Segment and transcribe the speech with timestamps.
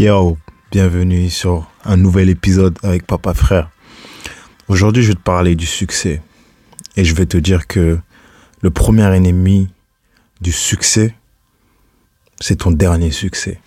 [0.00, 0.38] Yo,
[0.70, 3.68] bienvenue sur un nouvel épisode avec Papa Frère.
[4.66, 6.22] Aujourd'hui, je vais te parler du succès.
[6.96, 7.98] Et je vais te dire que
[8.62, 9.68] le premier ennemi
[10.40, 11.14] du succès,
[12.40, 13.60] c'est ton dernier succès.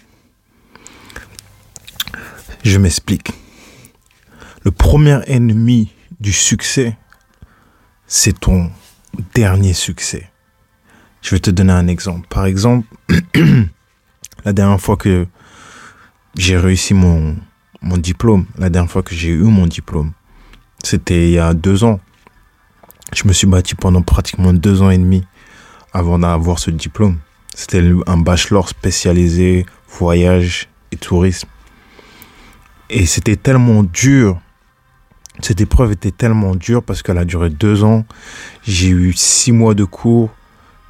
[2.63, 3.31] Je m'explique.
[4.63, 6.97] Le premier ennemi du succès,
[8.07, 8.71] c'est ton
[9.35, 10.31] dernier succès.
[11.21, 12.27] Je vais te donner un exemple.
[12.27, 12.87] Par exemple,
[14.45, 15.27] la dernière fois que
[16.35, 17.35] j'ai réussi mon,
[17.81, 20.13] mon diplôme, la dernière fois que j'ai eu mon diplôme,
[20.83, 21.99] c'était il y a deux ans.
[23.13, 25.23] Je me suis bâti pendant pratiquement deux ans et demi
[25.93, 27.19] avant d'avoir ce diplôme.
[27.53, 31.47] C'était un bachelor spécialisé voyage et tourisme.
[32.89, 34.39] Et c'était tellement dur.
[35.41, 38.05] Cette épreuve était tellement dure parce qu'elle a duré deux ans.
[38.63, 40.31] J'ai eu six mois de cours.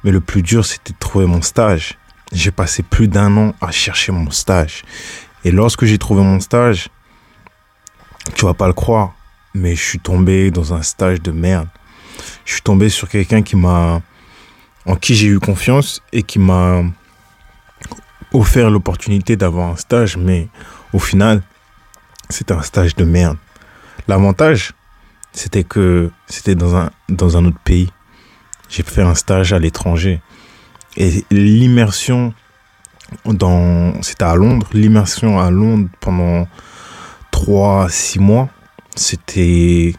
[0.02, 1.98] Mais le plus dur, c'était de trouver mon stage.
[2.32, 4.84] J'ai passé plus d'un an à chercher mon stage.
[5.44, 6.88] Et lorsque j'ai trouvé mon stage,
[8.34, 9.14] tu vas pas le croire,
[9.54, 11.68] mais je suis tombé dans un stage de merde.
[12.44, 14.00] Je suis tombé sur quelqu'un qui m'a,
[14.86, 16.82] en qui j'ai eu confiance et qui m'a
[18.32, 20.48] offert l'opportunité d'avoir un stage, mais
[20.92, 21.42] au final,
[22.30, 23.36] c'était un stage de merde.
[24.08, 24.72] L'avantage,
[25.32, 27.90] c'était que c'était dans un, dans un autre pays.
[28.68, 30.20] J'ai fait un stage à l'étranger.
[30.96, 32.32] Et l'immersion
[33.26, 36.46] dans, c'était à Londres, l'immersion à Londres pendant
[37.32, 38.48] 3-6 mois,
[38.94, 39.94] c'était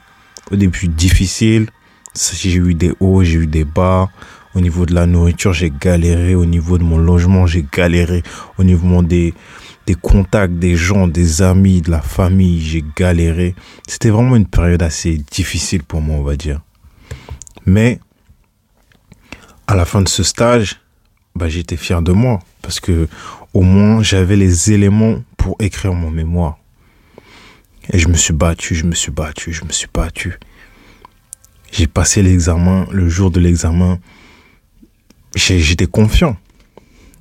[0.51, 1.69] au début difficile.
[2.15, 4.09] J'ai eu des hauts, j'ai eu des bas.
[4.53, 6.33] Au niveau de la nourriture, j'ai galéré.
[6.33, 8.23] Au niveau de mon logement, j'ai galéré.
[8.57, 9.33] Au niveau des,
[9.85, 13.53] des contacts, des gens, des amis, de la famille, j'ai galéré.
[13.85, 16.61] C'était vraiment une période assez difficile pour moi, on va dire.
[17.65, 17.99] Mais
[19.67, 20.79] à la fin de ce stage,
[21.35, 23.07] bah, j'étais fier de moi parce que
[23.53, 26.57] au moins j'avais les éléments pour écrire mon mémoire.
[27.91, 30.39] Et je me suis battu, je me suis battu, je me suis battu.
[31.71, 33.99] J'ai passé l'examen, le jour de l'examen,
[35.35, 36.37] j'étais confiant.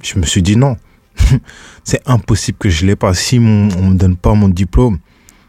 [0.02, 0.76] Je me suis dit non,
[1.84, 3.14] c'est impossible que je l'ai pas.
[3.14, 5.00] Si on ne me donne pas mon diplôme,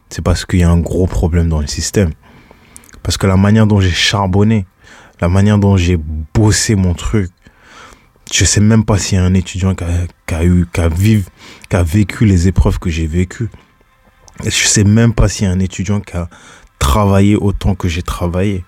[0.09, 2.11] c'est parce qu'il y a un gros problème dans le système.
[3.03, 4.65] Parce que la manière dont j'ai charbonné,
[5.21, 5.97] la manière dont j'ai
[6.33, 7.29] bossé mon truc,
[8.31, 11.75] je sais même pas s'il y a un étudiant qui a, eu, qui a, qui
[11.75, 13.49] a vécu les épreuves que j'ai vécues.
[14.43, 16.29] Je sais même pas s'il y a un étudiant qui a
[16.79, 18.65] travaillé autant que j'ai travaillé.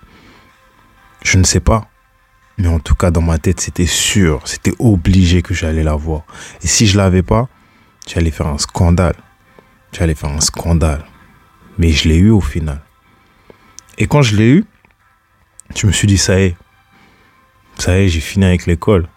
[1.22, 1.88] Je ne sais pas.
[2.56, 6.22] Mais en tout cas, dans ma tête, c'était sûr, c'était obligé que j'allais l'avoir.
[6.62, 7.48] Et si je l'avais pas,
[8.06, 9.14] j'allais faire un scandale.
[9.92, 11.04] J'allais faire un scandale.
[11.78, 12.80] Mais je l'ai eu au final.
[13.96, 14.64] Et quand je l'ai eu,
[15.76, 16.56] je me suis dit, ça y est.
[17.78, 19.08] Ça y est, j'ai fini avec l'école.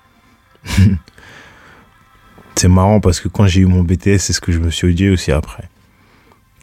[2.56, 4.94] c'est marrant parce que quand j'ai eu mon BTS, c'est ce que je me suis
[4.94, 5.70] dit aussi après.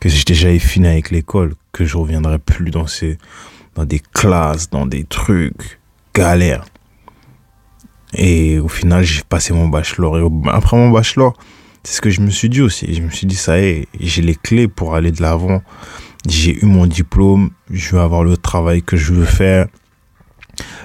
[0.00, 3.18] Que j'étais déjà fini avec l'école, que je reviendrai plus dans ces,
[3.74, 5.80] dans des classes, dans des trucs,
[6.14, 6.64] galères.
[8.14, 10.18] Et au final, j'ai passé mon bachelor.
[10.18, 11.36] Et après mon bachelor,
[11.82, 12.94] c'est ce que je me suis dit aussi.
[12.94, 15.62] Je me suis dit, ça y est, j'ai les clés pour aller de l'avant.
[16.28, 19.66] J'ai eu mon diplôme, je vais avoir le travail que je veux faire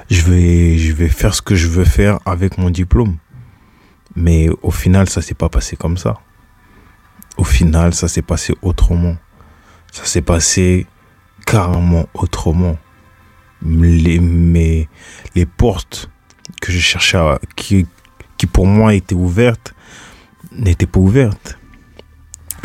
[0.09, 3.17] je vais, je vais faire ce que je veux faire avec mon diplôme.
[4.15, 6.19] Mais au final, ça s'est pas passé comme ça.
[7.37, 9.15] Au final, ça s'est passé autrement.
[9.91, 10.85] Ça s'est passé
[11.45, 12.77] carrément autrement.
[13.65, 14.89] Les,
[15.35, 16.09] les portes
[16.61, 17.19] que je cherchais
[17.55, 17.87] qui,
[18.37, 19.73] qui pour moi étaient ouvertes,
[20.51, 21.57] n'étaient pas ouvertes.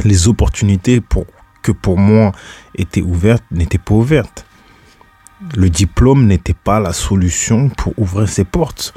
[0.05, 1.25] Les opportunités pour,
[1.62, 2.32] que pour moi
[2.75, 4.48] étaient ouvertes n'étaient pas ouvertes
[5.56, 8.94] le diplôme n'était pas la solution pour ouvrir ses portes.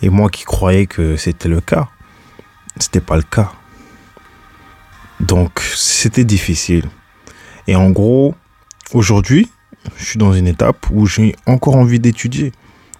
[0.00, 1.88] Et moi qui croyais que c'était le cas,
[2.78, 3.52] c'était pas le cas.
[5.20, 6.88] Donc c'était difficile.
[7.66, 8.34] Et en gros,
[8.92, 9.50] aujourd'hui,
[9.96, 12.52] je suis dans une étape où j'ai encore envie d'étudier.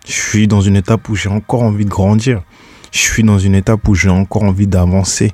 [0.06, 2.42] Je suis dans une étape où j'ai encore envie de grandir.
[2.92, 5.32] Je suis dans une étape où j'ai encore envie d'avancer.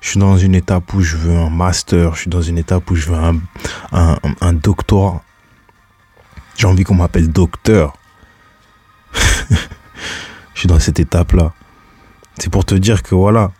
[0.00, 2.14] Je suis dans une étape où je veux un master.
[2.14, 3.18] Je suis dans une étape où je veux
[3.92, 5.22] un, doctorat.
[6.56, 7.96] J'ai envie qu'on m'appelle docteur.
[9.14, 9.56] je
[10.54, 11.52] suis dans cette étape-là.
[12.38, 13.52] C'est pour te dire que voilà,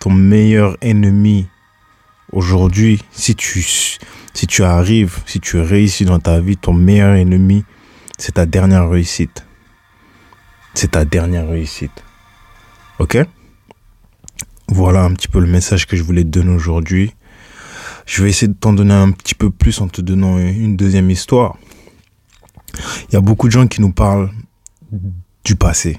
[0.00, 1.48] ton meilleur ennemi
[2.32, 7.64] aujourd'hui, si tu, si tu arrives, si tu réussis dans ta vie, ton meilleur ennemi,
[8.18, 9.46] c'est ta dernière réussite.
[10.74, 12.04] C'est ta dernière réussite.
[12.98, 13.18] Ok?
[14.68, 17.14] Voilà un petit peu le message que je voulais te donner aujourd'hui.
[18.06, 21.10] Je vais essayer de t'en donner un petit peu plus en te donnant une deuxième
[21.10, 21.56] histoire.
[23.08, 24.30] Il y a beaucoup de gens qui nous parlent
[25.44, 25.98] du passé.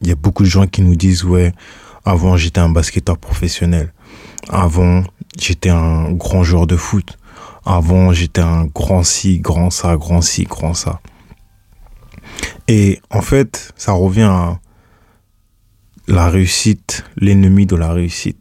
[0.00, 1.52] Il y a beaucoup de gens qui nous disent, ouais,
[2.04, 3.92] avant j'étais un basketteur professionnel.
[4.48, 5.04] Avant,
[5.38, 7.18] j'étais un grand joueur de foot.
[7.64, 11.00] Avant, j'étais un grand ci, grand ça, grand ci, grand ça.
[12.68, 14.60] Et en fait, ça revient à
[16.06, 18.38] la réussite, l'ennemi de la réussite.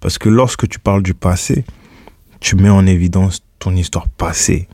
[0.00, 1.64] Parce que lorsque tu parles du passé,
[2.40, 4.68] tu mets en évidence ton histoire passée.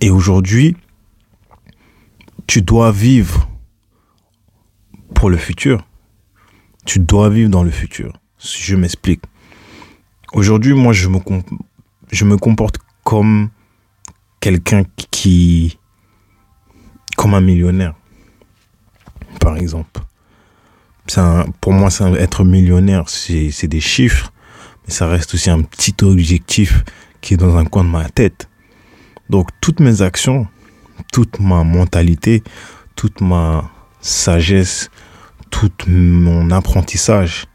[0.00, 0.76] Et aujourd'hui,
[2.48, 3.48] tu dois vivre
[5.14, 5.86] pour le futur.
[6.84, 8.18] Tu dois vivre dans le futur.
[8.38, 9.22] Si je m'explique.
[10.32, 11.18] Aujourd'hui, moi, je me,
[12.10, 13.50] je me comporte comme
[14.40, 15.78] quelqu'un qui...
[17.16, 17.94] comme un millionnaire.
[19.40, 20.00] Par exemple.
[21.60, 24.32] pour moi, être millionnaire, c'est des chiffres,
[24.86, 26.82] mais ça reste aussi un petit objectif
[27.20, 28.48] qui est dans un coin de ma tête.
[29.28, 30.46] Donc, toutes mes actions,
[31.12, 32.42] toute ma mentalité,
[32.96, 34.90] toute ma sagesse,
[35.50, 37.46] tout mon apprentissage,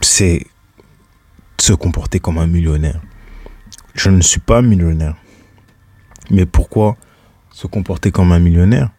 [0.00, 0.46] c'est
[1.58, 3.00] se comporter comme un millionnaire.
[3.94, 5.16] Je ne suis pas millionnaire.
[6.30, 6.96] Mais pourquoi
[7.50, 8.90] se comporter comme un millionnaire?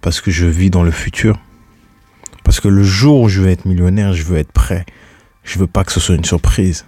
[0.00, 1.38] Parce que je vis dans le futur.
[2.44, 4.84] Parce que le jour où je vais être millionnaire, je veux être prêt.
[5.44, 6.86] Je veux pas que ce soit une surprise.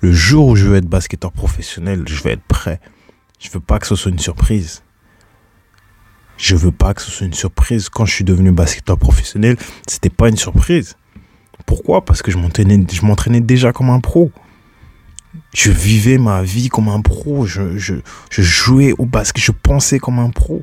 [0.00, 2.80] Le jour où je veux être basketteur professionnel, je veux être prêt.
[3.38, 4.82] Je veux pas que ce soit une surprise.
[6.36, 7.88] Je veux pas que ce soit une surprise.
[7.88, 9.56] Quand je suis devenu basketteur professionnel,
[9.86, 10.96] c'était pas une surprise.
[11.66, 12.04] Pourquoi?
[12.04, 14.30] Parce que je m'entraînais déjà comme un pro.
[15.54, 17.44] Je vivais ma vie comme un pro.
[17.46, 17.96] Je, je,
[18.30, 19.42] je jouais au basket.
[19.42, 20.62] Je pensais comme un pro.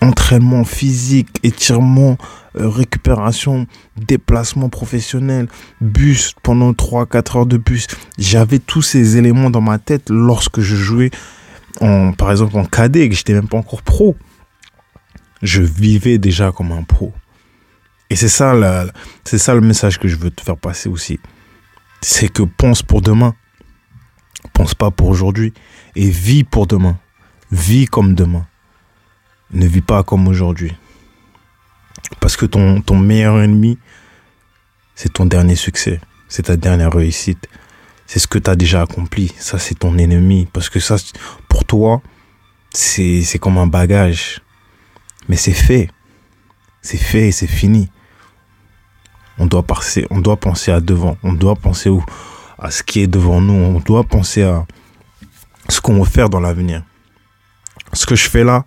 [0.00, 2.18] Entraînement physique, étirement,
[2.58, 3.66] euh, récupération,
[3.96, 5.48] déplacement professionnel,
[5.80, 7.86] bus pendant 3-4 heures de bus.
[8.18, 11.10] J'avais tous ces éléments dans ma tête lorsque je jouais
[12.16, 14.16] par exemple en cadet et que j'étais même pas encore pro.
[15.42, 17.12] Je vivais déjà comme un pro.
[18.10, 18.54] Et c'est ça,
[19.24, 21.20] c'est ça le message que je veux te faire passer aussi.
[22.00, 23.34] C'est que pense pour demain.
[24.52, 25.52] Pense pas pour aujourd'hui.
[25.94, 26.98] Et vis pour demain.
[27.52, 28.46] Vis comme demain.
[29.52, 30.72] Ne vis pas comme aujourd'hui.
[32.20, 33.78] Parce que ton, ton meilleur ennemi,
[34.94, 36.00] c'est ton dernier succès.
[36.28, 37.48] C'est ta dernière réussite
[38.08, 39.32] c'est ce que tu as déjà accompli.
[39.38, 40.48] Ça, c'est ton ennemi.
[40.50, 40.96] Parce que ça,
[41.46, 42.00] pour toi,
[42.72, 44.40] c'est comme un bagage.
[45.28, 45.90] Mais c'est fait.
[46.80, 47.90] C'est fait c'est fini.
[49.36, 51.18] On doit, penser, on doit penser à devant.
[51.22, 51.90] On doit penser
[52.58, 53.52] à ce qui est devant nous.
[53.52, 54.66] On doit penser à
[55.68, 56.82] ce qu'on va faire dans l'avenir.
[57.92, 58.64] Ce que je fais là,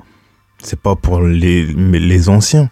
[0.60, 2.70] c'est pas pour les, les anciens.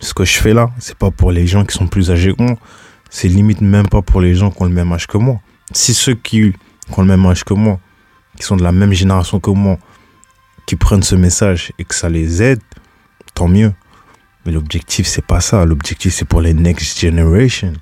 [0.00, 2.42] Ce que je fais là, c'est pas pour les gens qui sont plus âgés que
[2.42, 2.56] moi.
[3.10, 5.40] C'est limite même pas pour les gens qui ont le même âge que moi
[5.72, 6.52] si ceux qui,
[6.96, 7.78] ont le même âge que moi,
[8.36, 9.78] qui sont de la même génération que moi,
[10.66, 12.60] qui prennent ce message et que ça les aide,
[13.34, 13.72] tant mieux.
[14.44, 15.64] Mais l'objectif, c'est pas ça.
[15.64, 17.72] L'objectif, c'est pour les next generation.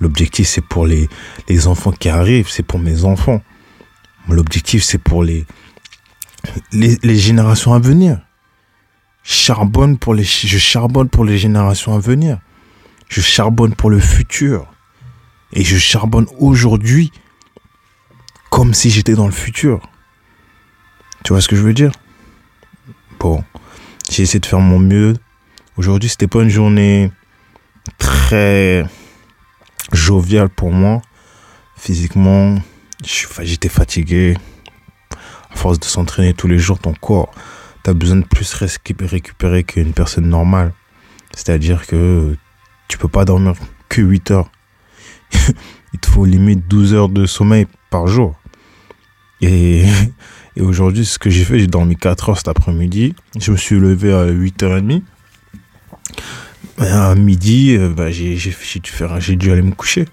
[0.00, 1.08] L'objectif, c'est pour les,
[1.66, 2.48] enfants qui arrivent.
[2.48, 3.42] C'est pour mes enfants.
[4.28, 5.44] L'objectif, c'est pour les,
[6.72, 8.20] les, les, générations à venir.
[9.24, 12.38] Charbonne pour les, je charbonne pour les générations à venir.
[13.08, 14.66] Je charbonne pour le futur.
[15.52, 17.10] Et je charbonne aujourd'hui
[18.50, 19.80] comme si j'étais dans le futur.
[21.24, 21.90] Tu vois ce que je veux dire?
[23.18, 23.42] Bon,
[24.10, 25.14] j'ai essayé de faire mon mieux.
[25.76, 27.10] Aujourd'hui, c'était pas une journée
[27.98, 28.84] très
[29.92, 31.00] joviale pour moi.
[31.76, 32.58] Physiquement,
[33.02, 34.36] j'étais fatigué.
[35.50, 37.32] À force de s'entraîner tous les jours, ton corps,
[37.84, 40.72] tu as besoin de plus récupérer qu'une personne normale.
[41.34, 42.34] C'est-à-dire que
[42.88, 43.54] tu peux pas dormir
[43.88, 44.50] que 8 heures.
[45.92, 48.34] il te faut limite 12 heures de sommeil par jour.
[49.42, 49.84] Et,
[50.58, 53.14] aujourd'hui, ce que j'ai fait, j'ai dormi 4 heures cet après-midi.
[53.38, 55.02] Je me suis levé à 8h30.
[56.78, 60.06] À midi, bah, j'ai dû, dû aller me coucher.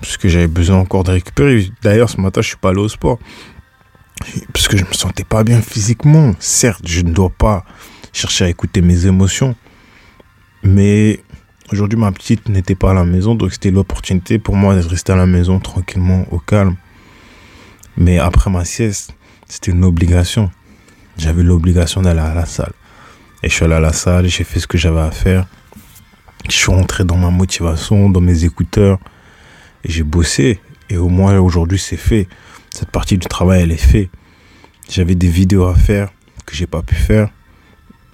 [0.00, 1.70] Parce que j'avais besoin encore de récupérer.
[1.82, 3.18] D'ailleurs, ce matin, je suis pas allé au sport.
[4.52, 6.32] Parce que je me sentais pas bien physiquement.
[6.38, 7.64] Certes, je ne dois pas
[8.12, 9.54] chercher à écouter mes émotions.
[10.62, 11.22] Mais
[11.72, 15.10] Aujourd'hui, ma petite n'était pas à la maison, donc c'était l'opportunité pour moi de rester
[15.10, 16.76] à la maison tranquillement, au calme.
[17.96, 19.14] Mais après ma sieste,
[19.48, 20.50] c'était une obligation.
[21.16, 22.74] J'avais l'obligation d'aller à la salle.
[23.42, 25.46] Et je suis allé à la salle, j'ai fait ce que j'avais à faire.
[26.46, 28.98] Je suis rentré dans ma motivation, dans mes écouteurs.
[29.82, 30.60] Et j'ai bossé.
[30.90, 32.28] Et au moins aujourd'hui, c'est fait.
[32.72, 34.10] Cette partie du travail, elle est faite.
[34.88, 36.10] J'avais des vidéos à faire
[36.46, 37.28] que j'ai pas pu faire.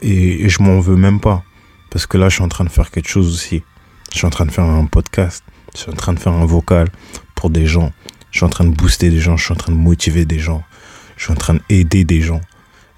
[0.03, 1.45] Et, et je m'en veux même pas.
[1.91, 3.63] Parce que là, je suis en train de faire quelque chose aussi.
[4.13, 5.45] Je suis en train de faire un podcast.
[5.75, 6.89] Je suis en train de faire un vocal
[7.35, 7.93] pour des gens.
[8.31, 9.37] Je suis en train de booster des gens.
[9.37, 10.65] Je suis en train de motiver des gens.
[11.17, 12.41] Je suis en train d'aider des gens.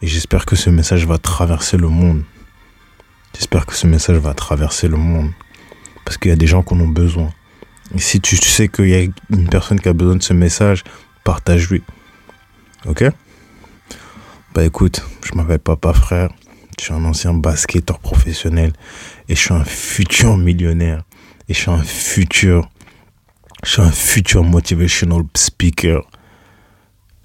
[0.03, 2.23] Et j'espère que ce message va traverser le monde.
[3.35, 5.31] J'espère que ce message va traverser le monde.
[6.05, 7.31] Parce qu'il y a des gens qui en ont besoin.
[7.95, 10.85] Et si tu sais qu'il y a une personne qui a besoin de ce message,
[11.25, 11.83] partage-lui.
[12.87, 13.05] Ok?
[14.55, 16.31] Bah écoute, je m'appelle Papa Frère.
[16.79, 18.73] Je suis un ancien basketteur professionnel
[19.29, 21.03] et je suis un futur millionnaire
[21.49, 22.69] et je suis un futur
[23.63, 26.03] je suis un futur motivational speaker.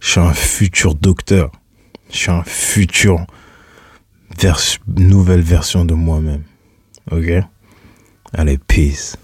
[0.02, 1.52] Je suis un futur docteur.
[2.12, 3.25] Je suis un futur
[4.38, 6.44] vers nouvelle version de moi-même.
[7.12, 7.32] Ok?
[8.34, 9.16] Allez, peace.